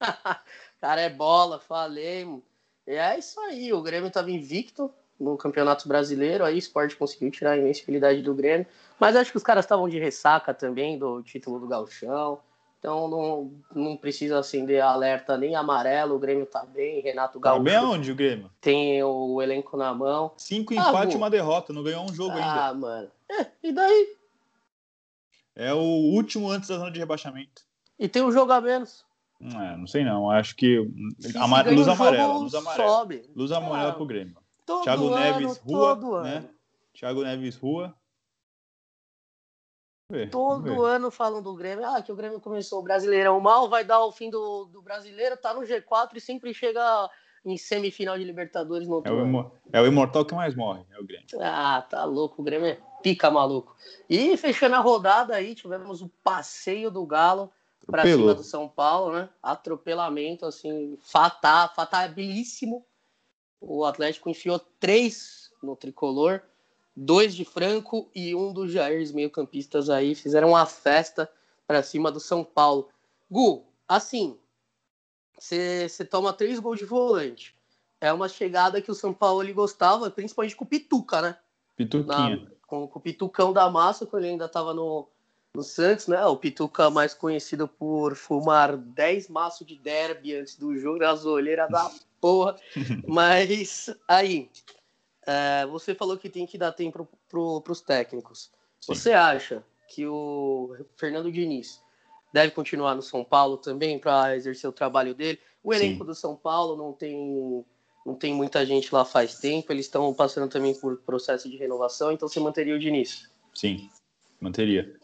cara 0.80 1.00
é 1.02 1.10
bola, 1.10 1.58
falei. 1.58 2.26
E 2.86 2.92
é 2.92 3.18
isso 3.18 3.38
aí, 3.40 3.70
o 3.70 3.82
Grêmio 3.82 4.08
estava 4.08 4.30
invicto 4.30 4.90
no 5.20 5.36
Campeonato 5.36 5.86
Brasileiro, 5.86 6.42
aí 6.42 6.54
o 6.54 6.58
Sport 6.58 6.96
conseguiu 6.96 7.30
tirar 7.30 7.52
a 7.52 7.58
invencibilidade 7.58 8.22
do 8.22 8.34
Grêmio, 8.34 8.66
mas 8.98 9.14
acho 9.14 9.30
que 9.30 9.36
os 9.36 9.42
caras 9.42 9.66
estavam 9.66 9.88
de 9.88 9.98
ressaca 9.98 10.54
também 10.54 10.98
do 10.98 11.22
título 11.22 11.60
do 11.60 11.68
Gauchão, 11.68 12.40
então 12.78 13.06
não, 13.08 13.52
não 13.74 13.96
precisa 13.96 14.38
acender 14.38 14.82
alerta 14.82 15.36
nem 15.36 15.54
amarelo, 15.54 16.16
o 16.16 16.18
Grêmio 16.18 16.46
tá 16.46 16.64
bem, 16.64 17.00
Renato 17.02 17.38
Gaúcho. 17.38 17.62
Tá 17.62 17.70
bem 17.70 17.76
aonde 17.76 18.10
o 18.10 18.16
Grêmio? 18.16 18.50
Tem 18.60 19.02
o 19.02 19.40
elenco 19.40 19.76
na 19.76 19.92
mão. 19.94 20.32
Cinco 20.38 20.72
ah, 20.72 20.76
empates 20.78 21.14
e 21.14 21.18
uma 21.18 21.30
derrota, 21.30 21.74
não 21.74 21.84
ganhou 21.84 22.04
um 22.04 22.12
jogo 22.12 22.32
ah, 22.32 22.36
ainda. 22.36 22.64
Ah, 22.64 22.74
mano. 22.74 23.10
É, 23.30 23.46
e 23.62 23.70
daí? 23.70 24.21
É 25.54 25.72
o 25.72 25.80
último 25.80 26.50
antes 26.50 26.68
da 26.68 26.78
zona 26.78 26.90
de 26.90 26.98
rebaixamento. 26.98 27.62
E 27.98 28.08
tem 28.08 28.22
um 28.22 28.32
jogo 28.32 28.52
a 28.52 28.60
menos. 28.60 29.04
É, 29.40 29.76
não 29.76 29.86
sei 29.86 30.04
não. 30.04 30.30
Acho 30.30 30.54
que 30.54 30.78
Ama... 31.36 31.62
luz 31.62 31.88
amarela, 31.88 32.34
luz 32.34 32.54
amarela. 32.54 32.88
Sobe. 32.88 33.30
Luz 33.34 33.52
amarela 33.52 33.90
ah, 33.90 33.94
pro 33.94 34.06
Grêmio. 34.06 34.36
Todo 34.64 34.84
Thiago 34.84 35.06
ano, 35.08 35.16
Neves, 35.16 35.58
rua, 35.58 36.22
né? 36.22 36.48
Thiago 36.94 37.22
Neves, 37.22 37.56
rua. 37.56 37.94
ver, 40.08 40.30
Todo 40.30 40.84
ano 40.84 41.10
falam 41.10 41.42
do 41.42 41.54
Grêmio. 41.54 41.84
Ah, 41.84 42.00
que 42.00 42.12
o 42.12 42.16
Grêmio 42.16 42.40
começou 42.40 42.78
o 42.78 42.82
Brasileirão 42.82 43.40
mal, 43.40 43.68
vai 43.68 43.84
dar 43.84 44.04
o 44.04 44.12
fim 44.12 44.30
do, 44.30 44.66
do 44.66 44.80
brasileiro, 44.80 45.36
tá 45.36 45.52
no 45.52 45.62
G4 45.62 46.10
e 46.14 46.20
sempre 46.20 46.54
chega 46.54 47.10
em 47.44 47.56
semifinal 47.56 48.16
de 48.16 48.22
Libertadores 48.22 48.86
no 48.86 48.94
outro 48.94 49.12
é 49.12 49.22
o, 49.22 49.52
é 49.72 49.80
o 49.80 49.86
imortal 49.86 50.24
que 50.24 50.34
mais 50.34 50.54
morre, 50.54 50.84
é 50.92 51.00
o 51.00 51.04
Grêmio. 51.04 51.26
Ah, 51.40 51.84
tá 51.88 52.04
louco, 52.04 52.40
o 52.40 52.44
Grêmio 52.44 52.68
é 52.68 52.78
pica 53.02 53.30
maluco. 53.30 53.76
E 54.08 54.36
fechando 54.36 54.76
a 54.76 54.80
rodada 54.80 55.34
aí, 55.34 55.54
tivemos 55.54 56.02
o 56.02 56.08
passeio 56.22 56.90
do 56.90 57.04
Galo 57.04 57.50
para 57.86 58.04
cima 58.04 58.34
do 58.34 58.42
São 58.42 58.68
Paulo, 58.68 59.12
né? 59.12 59.28
Atropelamento, 59.42 60.46
assim, 60.46 60.96
fatal, 61.02 61.72
fatabilíssimo. 61.74 62.84
O 63.60 63.84
Atlético 63.84 64.30
enfiou 64.30 64.58
três 64.78 65.50
no 65.62 65.76
tricolor, 65.76 66.42
dois 66.96 67.34
de 67.34 67.44
Franco 67.44 68.10
e 68.14 68.34
um 68.34 68.52
dos 68.52 68.72
Jair, 68.72 69.12
meio-campistas 69.14 69.88
aí, 69.90 70.14
fizeram 70.14 70.50
uma 70.50 70.66
festa 70.66 71.30
para 71.66 71.82
cima 71.82 72.10
do 72.10 72.20
São 72.20 72.44
Paulo. 72.44 72.88
Gu, 73.30 73.64
assim, 73.88 74.38
você 75.38 76.04
toma 76.08 76.32
três 76.32 76.58
gols 76.58 76.78
de 76.78 76.84
volante. 76.84 77.56
É 78.00 78.12
uma 78.12 78.28
chegada 78.28 78.82
que 78.82 78.90
o 78.90 78.94
São 78.94 79.14
Paulo 79.14 79.42
ele 79.42 79.52
gostava, 79.52 80.10
principalmente 80.10 80.56
com 80.56 80.64
o 80.64 80.68
Pituca, 80.68 81.22
né? 81.22 81.38
Pituquinha. 81.76 82.36
Na, 82.36 82.50
com, 82.72 82.88
com, 82.88 82.98
o 82.98 83.02
Pitucão 83.02 83.52
da 83.52 83.68
massa, 83.68 84.06
quando 84.06 84.22
ele 84.22 84.32
ainda 84.32 84.46
estava 84.46 84.72
no, 84.72 85.06
no 85.54 85.62
Santos, 85.62 86.08
né? 86.08 86.24
O 86.24 86.38
Pituca 86.38 86.88
mais 86.88 87.12
conhecido 87.12 87.68
por 87.68 88.16
fumar 88.16 88.78
10 88.78 89.28
maços 89.28 89.66
de 89.66 89.76
derby 89.76 90.36
antes 90.36 90.56
do 90.56 90.74
jogo, 90.78 91.00
das 91.00 91.26
olheiras 91.26 91.70
da 91.70 91.92
porra. 92.18 92.56
Mas 93.06 93.94
aí, 94.08 94.50
é, 95.26 95.66
você 95.66 95.94
falou 95.94 96.16
que 96.16 96.30
tem 96.30 96.46
que 96.46 96.56
dar 96.56 96.72
tempo 96.72 97.06
para 97.28 97.72
os 97.72 97.82
técnicos. 97.82 98.50
Sim. 98.80 98.94
Você 98.94 99.12
acha 99.12 99.62
que 99.86 100.06
o 100.06 100.74
Fernando 100.96 101.30
Diniz 101.30 101.82
deve 102.32 102.52
continuar 102.52 102.94
no 102.94 103.02
São 103.02 103.22
Paulo 103.22 103.58
também 103.58 103.98
para 103.98 104.34
exercer 104.34 104.70
o 104.70 104.72
trabalho 104.72 105.14
dele. 105.14 105.38
O 105.62 105.74
elenco 105.74 106.04
Sim. 106.04 106.06
do 106.06 106.14
São 106.14 106.34
Paulo 106.34 106.74
não 106.74 106.94
tem 106.94 107.66
não 108.04 108.14
tem 108.14 108.34
muita 108.34 108.66
gente 108.66 108.94
lá 108.94 109.04
faz 109.04 109.38
tempo, 109.38 109.72
eles 109.72 109.86
estão 109.86 110.12
passando 110.12 110.48
também 110.48 110.74
por 110.74 110.96
processo 110.98 111.48
de 111.48 111.56
renovação, 111.56 112.12
então 112.12 112.28
você 112.28 112.40
manteria 112.40 112.74
o 112.74 112.78
Diniz? 112.78 113.30
Sim, 113.54 113.88
manteria. 114.40 114.94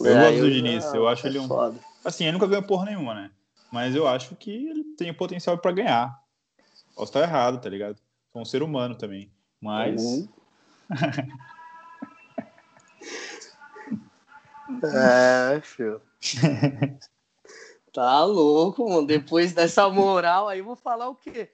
Eu 0.00 0.06
é, 0.06 0.20
gosto 0.20 0.38
eu, 0.38 0.44
do 0.44 0.50
Diniz, 0.50 0.84
eu 0.92 1.08
acho 1.08 1.26
é 1.26 1.30
ele 1.30 1.38
um. 1.38 1.46
Foda. 1.46 1.78
Assim, 2.04 2.24
ele 2.24 2.32
nunca 2.32 2.46
ganhou 2.46 2.62
porra 2.62 2.86
nenhuma, 2.86 3.14
né? 3.14 3.30
Mas 3.72 3.94
eu 3.94 4.06
acho 4.06 4.34
que 4.36 4.50
ele 4.50 4.84
tem 4.96 5.12
potencial 5.12 5.58
para 5.58 5.72
ganhar. 5.72 6.18
Posso 6.94 7.10
estar 7.10 7.22
errado, 7.22 7.60
tá 7.60 7.68
ligado? 7.68 7.98
Sou 8.32 8.42
um 8.42 8.44
ser 8.44 8.62
humano 8.62 8.94
também. 8.94 9.30
Mas. 9.60 10.02
Uhum. 10.02 10.28
é, 14.84 15.60
filho. 15.62 16.00
tá 17.92 18.24
louco, 18.24 18.88
mano. 18.88 19.06
Depois 19.06 19.52
dessa 19.52 19.88
moral 19.88 20.48
aí, 20.48 20.62
vou 20.62 20.76
falar 20.76 21.08
o 21.08 21.14
quê? 21.14 21.50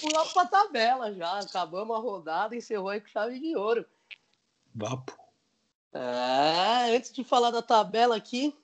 Pular 0.00 0.24
pra 0.32 0.46
tabela 0.46 1.12
já. 1.12 1.38
Acabamos 1.38 1.96
a 1.96 1.98
rodada, 1.98 2.56
encerrou 2.56 2.88
aí 2.88 3.00
com 3.00 3.08
chave 3.08 3.38
de 3.38 3.56
ouro. 3.56 3.84
Vapo. 4.74 5.16
É, 5.92 6.96
antes 6.96 7.12
de 7.12 7.24
falar 7.24 7.50
da 7.50 7.62
tabela 7.62 8.16
aqui, 8.16 8.56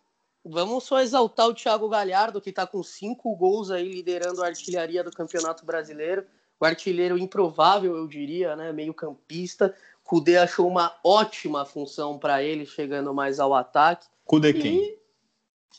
vamos 0.45 0.85
só 0.85 1.01
exaltar 1.01 1.49
o 1.49 1.55
Thiago 1.55 1.89
Galhardo, 1.89 2.41
que 2.41 2.53
tá 2.53 2.67
com 2.67 2.83
cinco 2.83 3.35
gols 3.35 3.71
aí 3.71 3.91
liderando 3.91 4.43
a 4.43 4.47
artilharia 4.47 5.03
do 5.03 5.11
Campeonato 5.11 5.67
Brasileiro. 5.67 6.25
O 6.59 6.65
artilheiro 6.65 7.19
improvável, 7.19 7.97
eu 7.97 8.07
diria, 8.07 8.57
né? 8.57 8.73
Meio 8.73 8.95
campista. 8.95 9.75
Kudê 10.03 10.39
achou 10.39 10.69
uma 10.69 10.97
ótima 11.03 11.65
função 11.65 12.19
para 12.19 12.43
ele, 12.43 12.65
chegando 12.65 13.13
mais 13.13 13.41
ao 13.41 13.53
ataque. 13.53 14.07
Kudê 14.25 14.53
quem? 14.55 14.97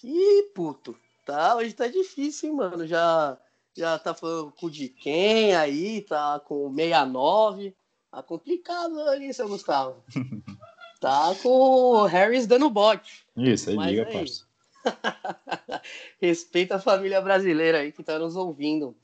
Ih, 0.04 0.44
puto, 0.54 0.96
tá, 1.26 1.56
hoje 1.56 1.74
tá 1.74 1.88
difícil, 1.88 2.50
hein, 2.50 2.56
mano. 2.56 2.86
Já, 2.86 3.38
já 3.78 4.00
tá 4.00 4.14
falando 4.14 4.52
com 4.52 4.66
o 4.66 4.72
de 4.72 4.90
quem 4.90 5.56
aí, 5.56 6.02
tá 6.02 6.40
com 6.40 6.74
69. 6.74 7.76
Tá 8.10 8.24
complicado 8.24 9.00
ali, 9.02 9.32
seu 9.34 9.48
Gustavo. 9.48 10.04
tá 11.00 11.36
com 11.44 11.50
o 11.50 12.06
Harris 12.06 12.48
dando 12.48 12.70
bote. 12.70 13.26
Isso, 13.36 13.70
aí 13.70 13.76
Mas 13.76 13.90
diga, 13.90 14.06
parça. 14.06 14.48
Respeita 16.20 16.76
a 16.78 16.80
família 16.80 17.22
brasileira 17.22 17.80
aí 17.80 17.92
que 17.92 18.04
tá 18.04 18.18
nos 18.18 18.36
ouvindo. 18.36 18.96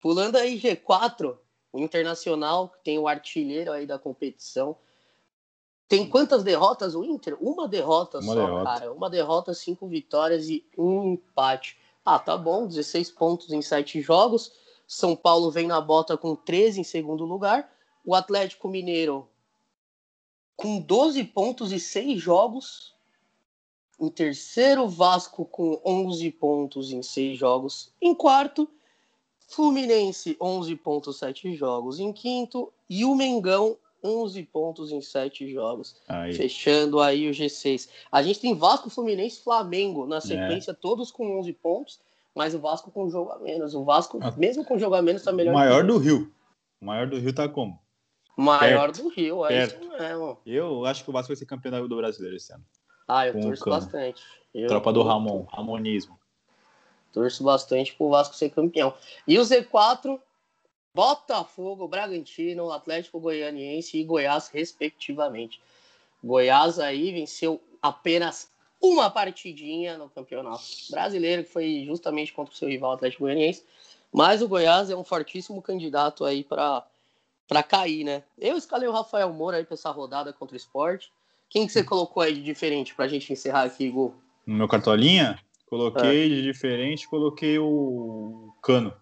Pulando 0.00 0.36
aí 0.36 0.60
G4, 0.60 1.38
o 1.72 1.78
Internacional, 1.78 2.68
que 2.70 2.82
tem 2.82 2.98
o 2.98 3.06
artilheiro 3.06 3.70
aí 3.70 3.86
da 3.86 3.98
competição, 3.98 4.76
tem 5.88 6.08
quantas 6.08 6.42
derrotas 6.42 6.96
o 6.96 7.04
Inter? 7.04 7.36
Uma 7.40 7.68
derrota 7.68 8.18
Uma 8.18 8.34
só, 8.34 8.46
derrota. 8.46 8.64
cara. 8.64 8.92
Uma 8.92 9.08
derrota, 9.08 9.54
cinco 9.54 9.86
vitórias 9.86 10.48
e 10.48 10.66
um 10.76 11.12
empate. 11.12 11.78
Ah, 12.06 12.20
tá 12.20 12.38
bom, 12.38 12.68
16 12.68 13.10
pontos 13.10 13.52
em 13.52 13.60
sete 13.60 14.00
jogos. 14.00 14.52
São 14.86 15.16
Paulo 15.16 15.50
vem 15.50 15.66
na 15.66 15.80
bota 15.80 16.16
com 16.16 16.36
13 16.36 16.80
em 16.80 16.84
segundo 16.84 17.24
lugar. 17.24 17.68
O 18.04 18.14
Atlético 18.14 18.68
Mineiro 18.68 19.28
com 20.54 20.78
12 20.78 21.24
pontos 21.24 21.72
e 21.72 21.80
6 21.80 22.22
jogos. 22.22 22.94
Em 23.98 24.08
terceiro, 24.08 24.88
Vasco 24.88 25.44
com 25.44 25.80
11 25.84 26.30
pontos 26.30 26.92
em 26.92 27.02
6 27.02 27.36
jogos. 27.36 27.92
Em 28.00 28.14
quarto, 28.14 28.70
Fluminense 29.48 30.36
11.7 30.36 31.56
jogos. 31.56 31.98
Em 31.98 32.12
quinto, 32.12 32.72
e 32.88 33.04
o 33.04 33.16
Mengão 33.16 33.76
11 34.06 34.42
pontos 34.44 34.92
em 34.92 35.00
7 35.00 35.50
jogos. 35.52 36.00
Aí. 36.08 36.32
Fechando 36.34 37.00
aí 37.00 37.28
o 37.28 37.32
G6. 37.32 37.88
A 38.10 38.22
gente 38.22 38.40
tem 38.40 38.54
Vasco, 38.54 38.88
Fluminense 38.88 39.42
Flamengo 39.42 40.06
na 40.06 40.18
é. 40.18 40.20
sequência, 40.20 40.70
é. 40.70 40.74
todos 40.74 41.10
com 41.10 41.38
11 41.38 41.52
pontos, 41.54 42.00
mas 42.34 42.54
o 42.54 42.58
Vasco 42.60 42.90
com 42.90 43.10
jogo 43.10 43.32
a 43.32 43.38
menos. 43.38 43.74
O 43.74 43.84
Vasco, 43.84 44.18
ah. 44.22 44.32
mesmo 44.36 44.64
com 44.64 44.78
jogo 44.78 44.94
a 44.94 45.02
menos, 45.02 45.22
tá 45.22 45.32
melhor. 45.32 45.52
O 45.52 45.54
maior 45.54 45.84
do 45.84 45.98
Rio. 45.98 46.32
O 46.80 46.84
maior 46.84 47.06
do 47.06 47.18
Rio 47.18 47.32
tá 47.32 47.48
como? 47.48 47.78
Maior 48.36 48.92
perto, 48.92 49.02
do 49.02 49.08
Rio, 49.08 49.44
é 49.46 49.48
perto. 49.48 49.82
isso 49.82 49.98
mesmo. 49.98 50.38
Eu 50.44 50.84
acho 50.84 51.02
que 51.02 51.10
o 51.10 51.12
Vasco 51.12 51.28
vai 51.28 51.36
ser 51.36 51.46
campeão 51.46 51.88
do 51.88 51.96
brasileiro 51.96 52.36
esse 52.36 52.52
ano. 52.52 52.64
Ah, 53.08 53.26
eu 53.26 53.32
com 53.32 53.40
torço 53.40 53.64
bastante. 53.64 54.22
Eu 54.52 54.68
Tropa 54.68 54.92
do 54.92 55.02
Ramon, 55.02 55.44
Ramonismo. 55.44 56.18
Torço 57.12 57.42
bastante 57.42 57.94
pro 57.94 58.10
Vasco 58.10 58.34
ser 58.34 58.50
campeão. 58.50 58.92
E 59.26 59.38
o 59.38 59.42
Z4, 59.42 60.20
Botafogo, 60.96 61.86
Bragantino, 61.86 62.72
Atlético 62.72 63.20
Goianiense 63.20 63.98
e 63.98 64.02
Goiás, 64.02 64.48
respectivamente. 64.48 65.60
Goiás 66.24 66.78
aí 66.78 67.12
venceu 67.12 67.60
apenas 67.82 68.50
uma 68.80 69.10
partidinha 69.10 69.98
no 69.98 70.08
campeonato 70.08 70.64
brasileiro, 70.88 71.44
que 71.44 71.50
foi 71.50 71.84
justamente 71.86 72.32
contra 72.32 72.54
o 72.54 72.56
seu 72.56 72.66
rival 72.66 72.92
Atlético 72.92 73.24
Goianiense. 73.24 73.62
Mas 74.10 74.40
o 74.40 74.48
Goiás 74.48 74.88
é 74.88 74.96
um 74.96 75.04
fortíssimo 75.04 75.60
candidato 75.60 76.24
aí 76.24 76.42
para 76.42 76.82
para 77.46 77.62
cair, 77.62 78.02
né? 78.02 78.24
Eu 78.36 78.56
escalei 78.56 78.88
o 78.88 78.92
Rafael 78.92 79.32
Moura 79.32 79.58
aí 79.58 79.64
para 79.64 79.74
essa 79.74 79.90
rodada 79.90 80.32
contra 80.32 80.54
o 80.54 80.56
esporte. 80.56 81.12
Quem 81.48 81.64
que 81.66 81.72
você 81.72 81.84
colocou 81.84 82.22
aí 82.22 82.34
de 82.34 82.42
diferente 82.42 82.92
para 82.94 83.04
a 83.04 83.08
gente 83.08 83.32
encerrar 83.32 83.64
aqui, 83.64 83.84
Igor? 83.84 84.12
No 84.46 84.56
meu 84.56 84.66
cartolinha, 84.66 85.38
coloquei 85.66 86.24
é. 86.24 86.28
de 86.28 86.42
diferente, 86.42 87.06
coloquei 87.06 87.56
o 87.58 88.52
Cano. 88.62 88.92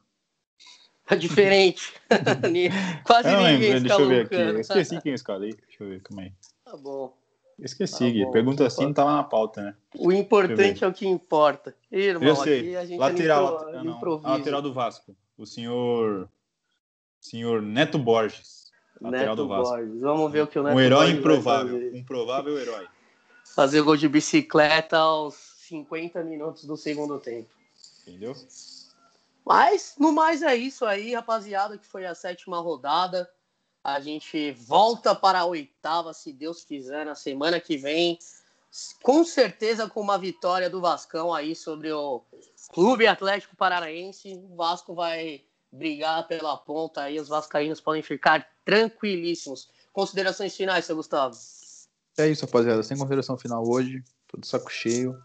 Tá 1.07 1.15
diferente. 1.15 1.93
Quase 3.05 3.29
eu 3.29 3.37
ninguém 3.39 3.73
lembro, 3.73 3.89
deixa 3.89 4.03
eu 4.03 4.09
ver 4.09 4.25
aqui. 4.25 4.35
Eu 4.35 4.61
esqueci 4.61 5.01
quem 5.03 5.13
eu 5.13 5.17
escalei. 5.17 5.53
Deixa 5.53 5.85
eu 5.85 5.89
ver, 5.89 6.01
calma 6.01 6.23
aí. 6.23 6.33
Tá 6.65 6.77
bom. 6.77 7.13
Esqueci, 7.59 8.25
tá 8.25 8.31
Pergunta 8.33 8.67
assim 8.67 8.85
não 8.85 8.93
tá 8.93 9.05
lá 9.05 9.17
na 9.17 9.25
pauta, 9.25 9.63
né? 9.63 9.75
O 9.97 10.11
importante 10.11 10.83
é 10.83 10.87
o 10.87 10.93
que 10.93 11.07
importa. 11.07 11.75
Irmão, 11.91 12.29
eu 12.29 12.37
sei. 12.37 12.61
aqui 12.61 12.77
a 12.77 12.85
gente 12.85 12.99
lateral, 12.99 13.69
é 13.69 13.83
não, 13.83 14.21
a 14.25 14.31
lateral 14.33 14.61
do 14.61 14.73
Vasco. 14.73 15.15
O 15.37 15.47
senhor 15.47 16.29
senhor 17.21 17.63
Neto 17.63 17.99
Borges. 17.99 18.73
Lateral 19.01 19.27
Neto 19.27 19.37
do 19.37 19.49
Vasco. 19.49 19.77
Borges. 19.77 20.01
Vamos 20.01 20.33
ver 20.33 20.43
o 20.43 20.47
que 20.47 20.59
o 20.59 20.63
Neto 20.63 20.77
Um 20.77 20.81
herói 20.81 21.07
Borges 21.07 21.19
improvável. 21.19 21.91
Um 21.95 22.05
provável 22.05 22.59
herói. 22.59 22.87
Fazer 23.55 23.83
gol 23.83 23.97
de 23.97 24.09
bicicleta 24.09 24.99
aos 24.99 25.35
50 25.69 26.25
minutos 26.25 26.65
do 26.65 26.77
segundo 26.77 27.19
tempo. 27.21 27.51
Entendeu? 28.07 28.35
Mas, 29.45 29.95
no 29.99 30.13
mais, 30.13 30.43
é 30.43 30.57
isso 30.57 30.87
aí, 30.87 31.15
rapaziada, 31.15 31.77
que 31.77 31.87
foi 31.87 32.07
a 32.07 32.15
sétima 32.15 32.59
rodada. 32.61 33.31
A 33.83 34.01
gente 34.01 34.53
volta 34.53 35.15
para 35.15 35.41
a 35.41 35.45
oitava, 35.45 36.15
se 36.15 36.33
Deus 36.33 36.65
quiser, 36.65 37.05
na 37.05 37.15
semana 37.15 37.61
que 37.61 37.77
vem. 37.77 38.19
Com 39.03 39.23
certeza 39.23 39.89
com 39.89 40.01
uma 40.01 40.19
vitória 40.19 40.71
do 40.71 40.81
Vascão 40.81 41.33
aí 41.33 41.55
sobre 41.55 41.93
o 41.93 42.23
Clube 42.73 43.07
Atlético 43.07 43.55
Paranaense. 43.55 44.33
O 44.51 44.57
Vasco 44.57 44.95
vai 44.95 45.45
brigar 45.71 46.27
pela 46.27 46.57
ponta 46.57 47.03
aí, 47.03 47.21
os 47.21 47.29
vascaínos 47.29 47.81
podem 47.81 48.03
ficar 48.03 48.49
tranquilíssimos. 48.65 49.69
Considerações 49.93 50.57
finais, 50.57 50.85
seu 50.87 50.97
Gustavo? 50.97 51.37
É 52.17 52.29
isso, 52.29 52.47
rapaziada. 52.47 52.83
Sem 52.83 52.97
consideração 52.97 53.37
final 53.37 53.69
hoje. 53.69 54.03
Todo 54.27 54.47
saco 54.47 54.71
cheio. 54.71 55.17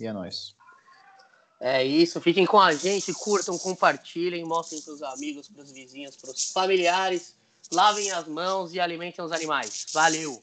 E 0.00 0.06
é 0.06 0.12
nóis. 0.12 0.53
É 1.60 1.84
isso, 1.84 2.20
fiquem 2.20 2.44
com 2.44 2.60
a 2.60 2.74
gente, 2.74 3.12
curtam, 3.14 3.56
compartilhem, 3.58 4.44
mostrem 4.44 4.80
para 4.82 4.92
os 4.92 5.02
amigos, 5.02 5.48
para 5.48 5.62
os 5.62 5.70
vizinhos, 5.70 6.16
para 6.16 6.30
os 6.30 6.50
familiares, 6.50 7.34
lavem 7.72 8.10
as 8.10 8.26
mãos 8.26 8.74
e 8.74 8.80
alimentem 8.80 9.24
os 9.24 9.32
animais. 9.32 9.86
Valeu! 9.92 10.40